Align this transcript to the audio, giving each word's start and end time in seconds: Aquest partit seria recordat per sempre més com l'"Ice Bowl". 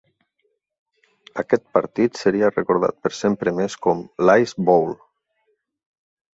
Aquest 1.43 1.65
partit 1.79 2.23
seria 2.23 2.51
recordat 2.55 2.99
per 3.05 3.13
sempre 3.19 3.55
més 3.61 3.79
com 3.87 4.03
l'"Ice 4.25 4.69
Bowl". 4.73 4.93